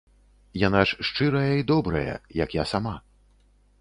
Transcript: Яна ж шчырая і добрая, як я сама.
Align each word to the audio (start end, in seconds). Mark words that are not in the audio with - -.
Яна 0.67 0.79
ж 0.91 1.05
шчырая 1.09 1.53
і 1.59 1.67
добрая, 1.73 2.13
як 2.43 2.49
я 2.61 2.67
сама. 2.73 2.95